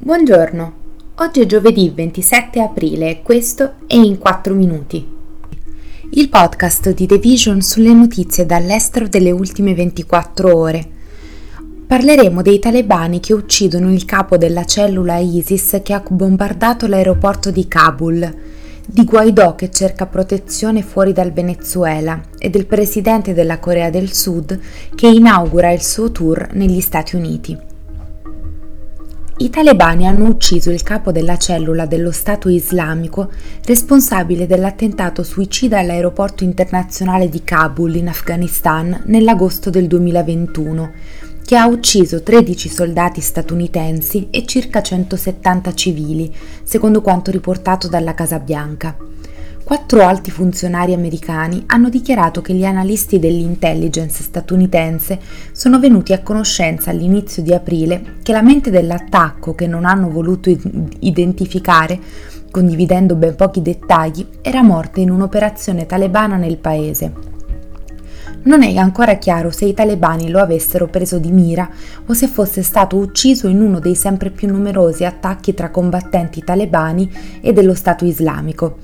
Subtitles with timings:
[0.00, 0.72] Buongiorno,
[1.16, 5.04] oggi è giovedì 27 aprile e questo è in 4 minuti.
[6.10, 10.88] Il podcast di The Vision sulle notizie dall'estero delle ultime 24 ore.
[11.84, 17.66] Parleremo dei talebani che uccidono il capo della cellula ISIS che ha bombardato l'aeroporto di
[17.66, 18.36] Kabul,
[18.86, 24.60] di Guaidò che cerca protezione fuori dal Venezuela e del presidente della Corea del Sud
[24.94, 27.76] che inaugura il suo tour negli Stati Uniti.
[29.40, 33.30] I talebani hanno ucciso il capo della cellula dello Stato islamico
[33.66, 40.92] responsabile dell'attentato suicida all'aeroporto internazionale di Kabul in Afghanistan nell'agosto del 2021,
[41.44, 46.34] che ha ucciso 13 soldati statunitensi e circa 170 civili,
[46.64, 49.07] secondo quanto riportato dalla Casa Bianca.
[49.68, 55.18] Quattro alti funzionari americani hanno dichiarato che gli analisti dell'intelligence statunitense
[55.52, 60.48] sono venuti a conoscenza all'inizio di aprile che la mente dell'attacco, che non hanno voluto
[61.00, 62.00] identificare,
[62.50, 67.12] condividendo ben pochi dettagli, era morta in un'operazione talebana nel paese.
[68.44, 71.68] Non è ancora chiaro se i talebani lo avessero preso di mira
[72.06, 77.10] o se fosse stato ucciso in uno dei sempre più numerosi attacchi tra combattenti talebani
[77.42, 78.78] e dello Stato islamico.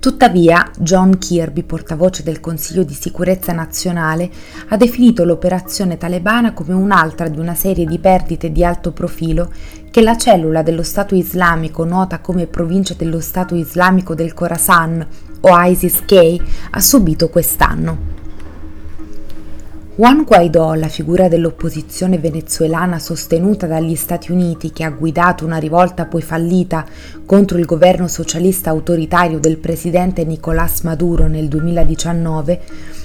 [0.00, 4.30] Tuttavia, John Kirby, portavoce del Consiglio di sicurezza nazionale,
[4.68, 9.50] ha definito l'operazione talebana come un'altra di una serie di perdite di alto profilo
[9.90, 15.04] che la cellula dello Stato islamico, nota come provincia dello Stato islamico del Khorasan
[15.40, 16.36] o ISIS-K,
[16.70, 18.17] ha subito quest'anno.
[19.98, 26.06] Juan Guaidó, la figura dell'opposizione venezuelana sostenuta dagli Stati Uniti che ha guidato una rivolta
[26.06, 26.86] poi fallita
[27.26, 32.60] contro il governo socialista autoritario del presidente Nicolás Maduro nel 2019,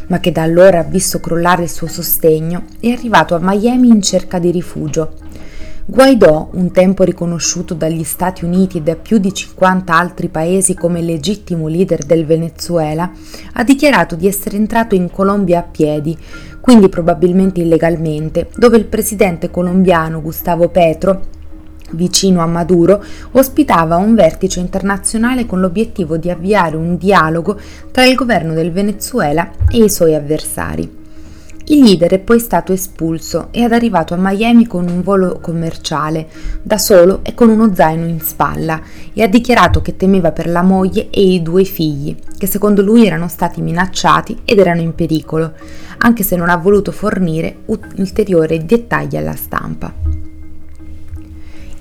[0.10, 4.04] ma che da allora ha visto crollare il suo sostegno, è arrivato a Miami in
[4.04, 5.14] cerca di rifugio
[5.86, 11.02] Guaidò, un tempo riconosciuto dagli Stati Uniti e da più di 50 altri paesi come
[11.02, 13.12] legittimo leader del Venezuela,
[13.52, 16.18] ha dichiarato di essere entrato in Colombia a piedi,
[16.62, 21.26] quindi probabilmente illegalmente, dove il presidente colombiano Gustavo Petro
[21.92, 27.60] vicino a Maduro, ospitava un vertice internazionale con l'obiettivo di avviare un dialogo
[27.92, 31.03] tra il governo del Venezuela e i suoi avversari.
[31.68, 36.28] Il leader è poi stato espulso e è arrivato a Miami con un volo commerciale,
[36.62, 38.82] da solo e con uno zaino in spalla,
[39.14, 43.06] e ha dichiarato che temeva per la moglie e i due figli, che secondo lui
[43.06, 45.54] erano stati minacciati ed erano in pericolo,
[46.00, 50.23] anche se non ha voluto fornire ulteriori dettagli alla stampa.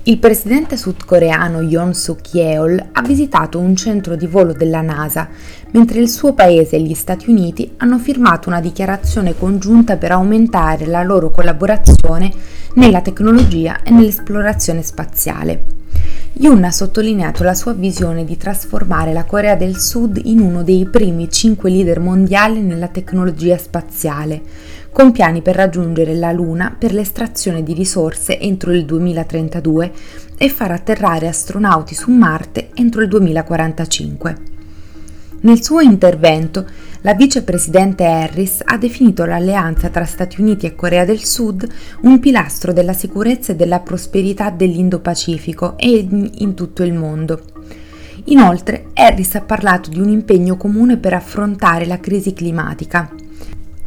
[0.05, 5.29] Il presidente sudcoreano Yoon Suk Yeol ha visitato un centro di volo della NASA,
[5.71, 10.87] mentre il suo paese e gli Stati Uniti hanno firmato una dichiarazione congiunta per aumentare
[10.87, 12.29] la loro collaborazione
[12.73, 15.72] nella tecnologia e nell'esplorazione spaziale.
[16.35, 20.87] Yoon ha sottolineato la sua visione di trasformare la Corea del Sud in uno dei
[20.87, 24.41] primi cinque leader mondiali nella tecnologia spaziale,
[24.91, 29.91] con piani per raggiungere la Luna per l'estrazione di risorse entro il 2032
[30.35, 34.52] e far atterrare astronauti su Marte entro il 2045.
[35.43, 36.65] Nel suo intervento,
[37.01, 41.67] la vicepresidente Harris ha definito l'alleanza tra Stati Uniti e Corea del Sud
[42.03, 47.41] un pilastro della sicurezza e della prosperità dell'Indo-Pacifico e in tutto il mondo.
[48.25, 53.13] Inoltre, Harris ha parlato di un impegno comune per affrontare la crisi climatica.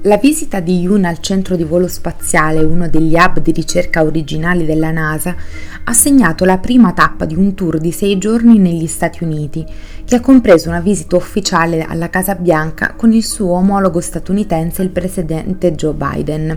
[0.06, 4.64] La visita di Yoon al centro di volo spaziale, uno degli hub di ricerca originali
[4.64, 5.34] della NASA,
[5.82, 9.66] ha segnato la prima tappa di un tour di sei giorni negli Stati Uniti,
[10.04, 14.90] che ha compreso una visita ufficiale alla Casa Bianca con il suo omologo statunitense, il
[14.90, 16.56] presidente Joe Biden.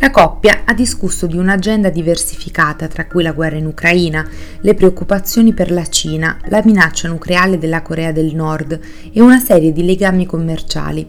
[0.00, 4.28] La coppia ha discusso di un'agenda diversificata, tra cui la guerra in Ucraina,
[4.60, 8.80] le preoccupazioni per la Cina, la minaccia nucleare della Corea del Nord
[9.12, 11.06] e una serie di legami commerciali.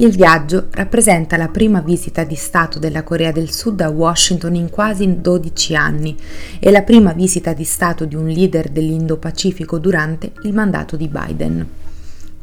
[0.00, 4.70] Il viaggio rappresenta la prima visita di Stato della Corea del Sud a Washington in
[4.70, 6.16] quasi 12 anni
[6.60, 11.68] e la prima visita di Stato di un leader dell'Indo-Pacifico durante il mandato di Biden.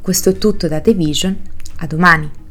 [0.01, 1.37] Questo è tutto da The Vision,
[1.77, 2.44] a domani!